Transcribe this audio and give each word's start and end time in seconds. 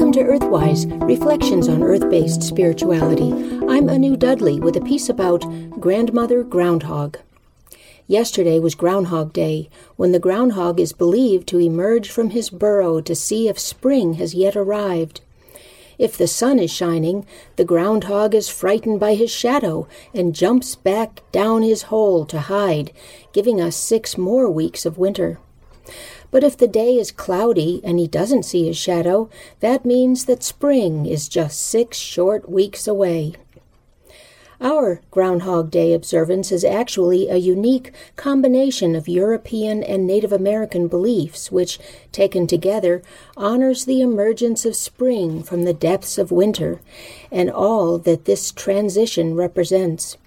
Welcome 0.00 0.24
to 0.24 0.32
Earthwise 0.32 1.06
Reflections 1.06 1.68
on 1.68 1.82
Earth 1.82 2.08
Based 2.08 2.42
Spirituality. 2.42 3.32
I'm 3.68 3.90
Anu 3.90 4.16
Dudley 4.16 4.58
with 4.58 4.74
a 4.74 4.80
piece 4.80 5.10
about 5.10 5.44
Grandmother 5.78 6.42
Groundhog. 6.42 7.18
Yesterday 8.06 8.58
was 8.58 8.74
Groundhog 8.74 9.34
Day, 9.34 9.68
when 9.96 10.12
the 10.12 10.18
groundhog 10.18 10.80
is 10.80 10.94
believed 10.94 11.46
to 11.48 11.60
emerge 11.60 12.08
from 12.08 12.30
his 12.30 12.48
burrow 12.48 13.02
to 13.02 13.14
see 13.14 13.46
if 13.46 13.58
spring 13.58 14.14
has 14.14 14.32
yet 14.32 14.56
arrived. 14.56 15.20
If 15.98 16.16
the 16.16 16.26
sun 16.26 16.58
is 16.58 16.70
shining, 16.72 17.26
the 17.56 17.66
groundhog 17.66 18.34
is 18.34 18.48
frightened 18.48 19.00
by 19.00 19.16
his 19.16 19.30
shadow 19.30 19.86
and 20.14 20.34
jumps 20.34 20.76
back 20.76 21.20
down 21.30 21.60
his 21.60 21.82
hole 21.82 22.24
to 22.24 22.40
hide, 22.40 22.90
giving 23.34 23.60
us 23.60 23.76
six 23.76 24.16
more 24.16 24.50
weeks 24.50 24.86
of 24.86 24.96
winter. 24.96 25.38
But 26.30 26.44
if 26.44 26.56
the 26.56 26.68
day 26.68 26.96
is 26.96 27.10
cloudy 27.10 27.80
and 27.84 27.98
he 27.98 28.06
doesn't 28.06 28.44
see 28.44 28.66
his 28.66 28.76
shadow, 28.76 29.28
that 29.60 29.84
means 29.84 30.24
that 30.26 30.42
spring 30.42 31.06
is 31.06 31.28
just 31.28 31.60
six 31.60 31.96
short 31.96 32.48
weeks 32.50 32.86
away. 32.86 33.34
Our 34.62 35.00
Groundhog 35.10 35.70
Day 35.70 35.94
observance 35.94 36.52
is 36.52 36.66
actually 36.66 37.30
a 37.30 37.36
unique 37.36 37.92
combination 38.16 38.94
of 38.94 39.08
European 39.08 39.82
and 39.82 40.06
Native 40.06 40.32
American 40.32 40.86
beliefs, 40.86 41.50
which, 41.50 41.78
taken 42.12 42.46
together, 42.46 43.02
honors 43.38 43.86
the 43.86 44.02
emergence 44.02 44.66
of 44.66 44.76
spring 44.76 45.42
from 45.42 45.62
the 45.62 45.72
depths 45.72 46.18
of 46.18 46.30
winter 46.30 46.78
and 47.32 47.50
all 47.50 47.96
that 48.00 48.26
this 48.26 48.52
transition 48.52 49.34
represents. 49.34 50.18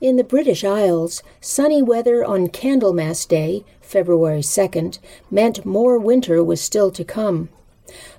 In 0.00 0.16
the 0.16 0.24
British 0.24 0.64
Isles, 0.64 1.22
sunny 1.42 1.82
weather 1.82 2.24
on 2.24 2.48
Candlemas 2.48 3.26
Day, 3.26 3.66
February 3.82 4.40
2nd, 4.40 4.98
meant 5.30 5.66
more 5.66 5.98
winter 5.98 6.42
was 6.42 6.62
still 6.62 6.90
to 6.92 7.04
come. 7.04 7.50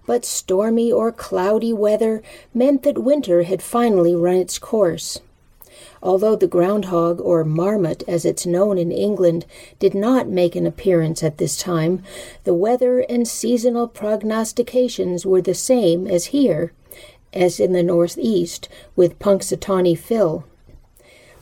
But 0.05 0.23
stormy 0.23 0.91
or 0.91 1.11
cloudy 1.11 1.73
weather 1.73 2.21
meant 2.53 2.83
that 2.83 2.99
winter 2.99 3.41
had 3.43 3.63
finally 3.63 4.15
run 4.15 4.35
its 4.35 4.59
course. 4.59 5.21
Although 6.03 6.35
the 6.35 6.45
groundhog, 6.45 7.19
or 7.19 7.43
marmot 7.43 8.03
as 8.07 8.25
it's 8.25 8.45
known 8.45 8.77
in 8.77 8.91
England, 8.91 9.47
did 9.79 9.95
not 9.95 10.29
make 10.29 10.55
an 10.55 10.67
appearance 10.67 11.23
at 11.23 11.39
this 11.39 11.57
time, 11.57 12.03
the 12.43 12.53
weather 12.53 12.99
and 13.09 13.27
seasonal 13.27 13.87
prognostications 13.87 15.25
were 15.25 15.41
the 15.41 15.55
same 15.55 16.05
as 16.05 16.25
here, 16.25 16.73
as 17.33 17.59
in 17.59 17.73
the 17.73 17.81
northeast 17.81 18.69
with 18.95 19.17
Punxsutawney 19.17 19.97
Phil. 19.97 20.45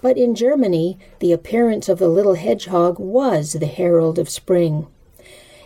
But 0.02 0.18
in 0.18 0.36
Germany, 0.36 0.98
the 1.20 1.34
appearance 1.34 1.90
of 1.90 2.00
the 2.00 2.08
little 2.08 2.36
hedgehog 2.36 3.00
was 3.00 3.54
the 3.54 3.66
herald 3.66 4.18
of 4.18 4.30
spring. 4.30 4.88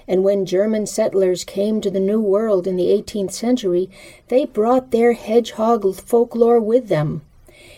And 0.08 0.23
when 0.23 0.45
German 0.45 0.88
settlers 0.88 1.44
came 1.44 1.80
to 1.81 1.92
the 1.92 2.00
New 2.00 2.20
World 2.20 2.67
in 2.67 2.76
the 2.76 2.88
18th 2.88 3.31
century, 3.31 3.89
they 4.28 4.45
brought 4.45 4.92
their 4.92 5.14
hedgehog 5.14 5.95
folklore 5.95 6.59
with 6.59 6.88
them. 6.88 7.22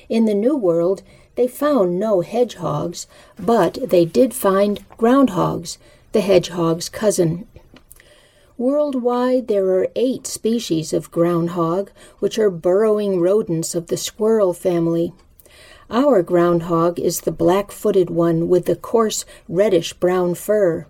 In 0.10 0.26
the 0.26 0.34
New 0.34 0.56
World, 0.56 1.04
they 1.36 1.48
found 1.48 2.00
no 2.00 2.22
hedgehogs, 2.22 3.08
but 3.38 3.78
they 3.90 4.06
did 4.06 4.34
find 4.34 4.88
groundhogs, 4.98 5.78
the 6.14 6.22
hedgehog's 6.22 6.90
cousin. 6.90 7.48
Worldwide, 8.58 9.50
there 9.50 9.68
are 9.72 9.90
eight 9.98 10.26
species 10.26 10.94
of 10.94 11.12
groundhog, 11.12 11.92
which 12.20 12.40
are 12.40 12.50
burrowing 12.50 13.20
rodents 13.20 13.76
of 13.76 13.88
the 13.88 13.98
squirrel 13.98 14.54
family. 14.54 15.14
Our 15.90 16.24
groundhog 16.24 17.00
is 17.00 17.22
the 17.22 17.32
black 17.32 17.72
footed 17.72 18.10
one 18.10 18.48
with 18.50 18.66
the 18.66 18.76
coarse 18.76 19.24
reddish 19.48 19.94
brown 19.94 20.34
fur. 20.34 20.88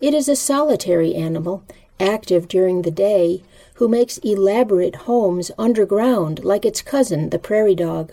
It 0.00 0.14
is 0.14 0.28
a 0.28 0.34
solitary 0.34 1.14
animal, 1.14 1.62
active 2.00 2.48
during 2.48 2.82
the 2.82 2.90
day, 2.90 3.44
who 3.74 3.86
makes 3.86 4.18
elaborate 4.18 4.96
homes 5.06 5.52
underground 5.56 6.44
like 6.44 6.64
its 6.64 6.82
cousin, 6.82 7.30
the 7.30 7.38
prairie 7.38 7.74
dog. 7.76 8.12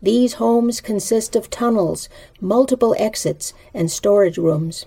These 0.00 0.34
homes 0.34 0.80
consist 0.80 1.36
of 1.36 1.50
tunnels, 1.50 2.08
multiple 2.40 2.94
exits, 2.98 3.52
and 3.74 3.90
storage 3.90 4.38
rooms. 4.38 4.86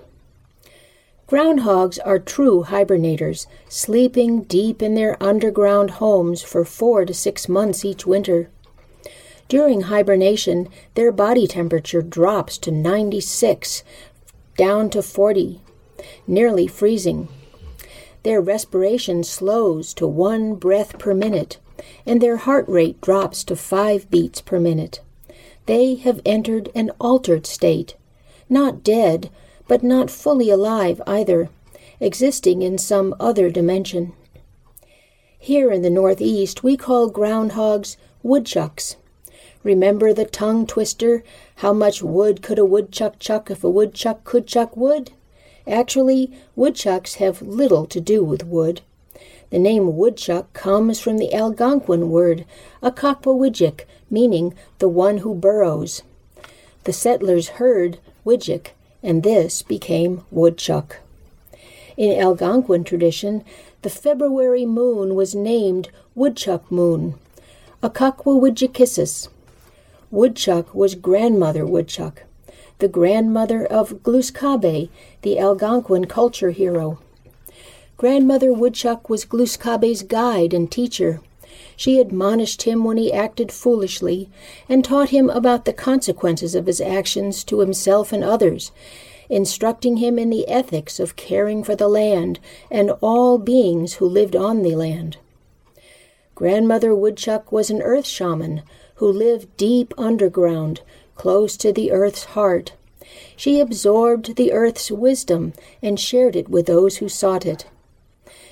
Groundhogs 1.27 1.99
are 2.03 2.19
true 2.19 2.65
hibernators, 2.67 3.45
sleeping 3.69 4.43
deep 4.43 4.81
in 4.81 4.95
their 4.95 5.21
underground 5.21 5.91
homes 5.91 6.41
for 6.41 6.65
four 6.65 7.05
to 7.05 7.13
six 7.13 7.47
months 7.47 7.85
each 7.85 8.07
winter. 8.07 8.49
During 9.53 9.81
hibernation, 9.81 10.67
their 10.95 11.11
body 11.11 11.45
temperature 11.45 12.01
drops 12.01 12.57
to 12.57 12.71
96, 12.71 13.83
down 14.57 14.89
to 14.89 15.03
40, 15.03 15.61
nearly 16.25 16.65
freezing. 16.65 17.27
Their 18.23 18.41
respiration 18.41 19.23
slows 19.23 19.93
to 19.93 20.07
one 20.07 20.55
breath 20.55 20.97
per 20.97 21.13
minute, 21.13 21.59
and 22.03 22.19
their 22.19 22.37
heart 22.37 22.67
rate 22.67 22.99
drops 22.99 23.43
to 23.43 23.55
five 23.55 24.09
beats 24.09 24.41
per 24.41 24.59
minute. 24.59 25.01
They 25.67 25.97
have 25.97 26.19
entered 26.25 26.69
an 26.73 26.89
altered 26.99 27.45
state, 27.45 27.95
not 28.49 28.83
dead, 28.83 29.29
but 29.67 29.83
not 29.83 30.09
fully 30.09 30.49
alive 30.49 30.99
either, 31.05 31.49
existing 31.99 32.63
in 32.63 32.79
some 32.79 33.13
other 33.19 33.51
dimension. 33.51 34.13
Here 35.37 35.69
in 35.71 35.83
the 35.83 35.91
Northeast, 35.91 36.63
we 36.63 36.75
call 36.75 37.11
groundhogs 37.11 37.97
woodchucks. 38.23 38.95
Remember 39.63 40.13
the 40.13 40.25
tongue 40.25 40.67
twister? 40.67 41.23
How 41.57 41.71
much 41.71 42.03
wood 42.03 42.41
could 42.41 42.59
a 42.59 42.65
woodchuck 42.65 43.17
chuck 43.19 43.49
if 43.49 43.63
a 43.63 43.69
woodchuck 43.69 44.23
could 44.25 44.45
chuck 44.45 44.75
wood? 44.75 45.11
Actually, 45.65 46.31
woodchucks 46.55 47.15
have 47.15 47.41
little 47.41 47.85
to 47.85 48.01
do 48.01 48.23
with 48.23 48.45
wood. 48.45 48.81
The 49.49 49.59
name 49.59 49.95
woodchuck 49.95 50.51
comes 50.51 50.99
from 50.99 51.17
the 51.17 51.33
Algonquin 51.33 52.09
word, 52.09 52.43
akakpawidjik, 52.81 53.85
meaning 54.09 54.53
the 54.79 54.89
one 54.89 55.19
who 55.19 55.33
burrows. 55.33 56.03
The 56.83 56.91
settlers 56.91 57.49
heard 57.59 57.99
widjik, 58.25 58.71
and 59.01 59.23
this 59.23 59.61
became 59.61 60.25
woodchuck. 60.31 60.99
In 61.95 62.19
Algonquin 62.19 62.83
tradition, 62.83 63.45
the 63.83 63.89
February 63.89 64.65
moon 64.65 65.15
was 65.15 65.35
named 65.35 65.89
Woodchuck 66.15 66.71
Moon, 66.71 67.15
Akakwawijikissis, 67.81 69.27
Woodchuck 70.13 70.75
was 70.75 70.93
grandmother 70.93 71.65
Woodchuck, 71.65 72.25
the 72.77 72.87
grandmother 72.87 73.65
of 73.65 74.03
Glooskabe, 74.03 74.89
the 75.23 75.39
Algonquin 75.39 76.05
culture 76.05 76.51
hero. 76.51 76.99
Grandmother 77.97 78.53
Woodchuck 78.53 79.09
was 79.09 79.25
Glooskabe's 79.25 80.03
guide 80.03 80.53
and 80.53 80.71
teacher. 80.71 81.19
She 81.75 81.99
admonished 81.99 82.61
him 82.61 82.83
when 82.83 82.97
he 82.97 83.11
acted 83.11 83.51
foolishly 83.51 84.29
and 84.69 84.85
taught 84.85 85.09
him 85.09 85.31
about 85.31 85.65
the 85.65 85.73
consequences 85.73 86.53
of 86.53 86.67
his 86.67 86.79
actions 86.79 87.43
to 87.45 87.61
himself 87.61 88.13
and 88.13 88.23
others, 88.23 88.71
instructing 89.29 89.97
him 89.97 90.19
in 90.19 90.29
the 90.29 90.47
ethics 90.47 90.99
of 90.99 91.15
caring 91.15 91.63
for 91.63 91.75
the 91.75 91.87
land 91.87 92.39
and 92.69 92.91
all 93.01 93.39
beings 93.39 93.93
who 93.93 94.05
lived 94.05 94.35
on 94.35 94.61
the 94.61 94.75
land. 94.75 95.17
Grandmother 96.35 96.93
Woodchuck 96.93 97.51
was 97.51 97.71
an 97.71 97.81
earth 97.81 98.05
shaman 98.05 98.61
who 99.03 99.11
lived 99.11 99.57
deep 99.57 99.93
underground, 99.97 100.79
close 101.15 101.57
to 101.57 101.73
the 101.73 101.91
earth's 101.91 102.23
heart. 102.23 102.71
She 103.35 103.59
absorbed 103.59 104.37
the 104.37 104.53
earth's 104.53 104.89
wisdom 104.89 105.51
and 105.81 105.99
shared 105.99 106.37
it 106.37 106.47
with 106.47 106.67
those 106.67 106.99
who 106.99 107.09
sought 107.09 107.45
it. 107.45 107.65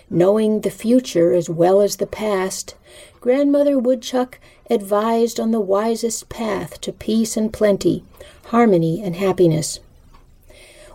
Knowing 0.09 0.59
the 0.59 0.69
future 0.69 1.31
as 1.31 1.49
well 1.49 1.79
as 1.79 1.95
the 1.95 2.05
past, 2.05 2.75
Grandmother 3.21 3.79
Woodchuck 3.79 4.39
advised 4.69 5.39
on 5.39 5.51
the 5.51 5.61
wisest 5.61 6.27
path 6.27 6.81
to 6.81 6.91
peace 6.91 7.37
and 7.37 7.53
plenty, 7.53 8.03
harmony 8.47 9.01
and 9.01 9.15
happiness. 9.15 9.79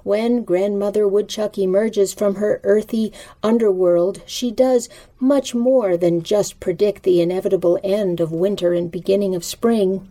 When 0.06 0.44
Grandmother 0.44 1.08
Woodchuck 1.08 1.58
emerges 1.58 2.14
from 2.14 2.36
her 2.36 2.60
earthy 2.62 3.12
underworld, 3.42 4.22
she 4.24 4.52
does 4.52 4.88
much 5.18 5.52
more 5.52 5.96
than 5.96 6.22
just 6.22 6.60
predict 6.60 7.02
the 7.02 7.20
inevitable 7.20 7.80
end 7.82 8.20
of 8.20 8.30
winter 8.30 8.72
and 8.72 8.88
beginning 8.88 9.34
of 9.34 9.42
spring. 9.42 10.08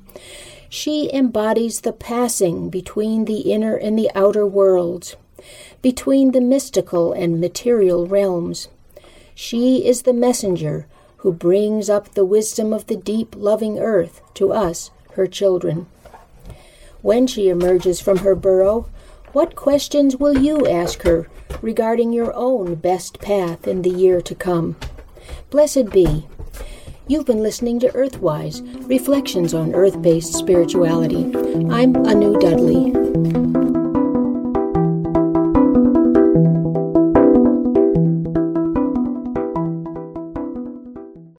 She 0.68 1.10
embodies 1.14 1.80
the 1.80 1.94
passing 1.94 2.70
between 2.70 3.24
the 3.24 3.50
inner 3.54 3.78
and 3.78 3.98
the 3.98 4.12
outer 4.14 4.46
worlds, 4.46 5.16
between 5.82 6.34
the 6.34 6.42
mystical 6.42 7.14
and 7.14 7.40
material 7.40 8.06
realms. 8.06 8.68
She 9.34 9.88
is 9.88 10.02
the 10.02 10.12
messenger 10.12 10.88
who 11.20 11.32
brings 11.32 11.90
up 11.90 12.16
the 12.16 12.26
wisdom 12.26 12.74
of 12.74 12.88
the 12.88 12.98
deep, 12.98 13.34
loving 13.38 13.80
earth 13.80 14.20
to 14.34 14.52
us, 14.52 14.92
her 15.14 15.26
children. 15.26 15.88
When 17.02 17.28
she 17.28 17.48
emerges 17.48 18.02
from 18.02 18.18
her 18.18 18.36
burrow, 18.36 18.90
what 19.36 19.54
questions 19.54 20.16
will 20.16 20.38
you 20.38 20.66
ask 20.66 21.02
her 21.02 21.28
regarding 21.62 22.14
your 22.14 22.34
own 22.36 22.74
best 22.74 23.20
path 23.20 23.68
in 23.68 23.82
the 23.82 23.90
year 23.90 24.22
to 24.22 24.34
come? 24.34 24.78
Blessed 25.50 25.90
be. 25.90 26.26
You've 27.10 27.26
been 27.26 27.44
listening 27.44 27.82
to 27.82 27.90
Earthwise 27.90 28.64
Reflections 28.88 29.54
on 29.54 29.76
Earth 29.76 30.02
Based 30.02 30.32
Spirituality. 30.32 31.26
I'm 31.70 31.98
Anu 32.08 32.40
Dudley. 32.40 32.95